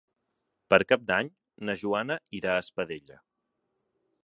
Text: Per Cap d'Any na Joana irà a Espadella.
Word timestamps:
Per 0.73 0.79
Cap 0.91 1.03
d'Any 1.11 1.29
na 1.69 1.77
Joana 1.83 2.17
irà 2.41 2.57
a 2.57 2.65
Espadella. 2.65 3.21